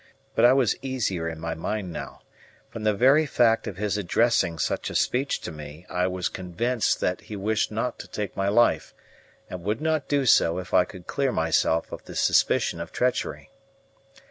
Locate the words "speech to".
4.95-5.51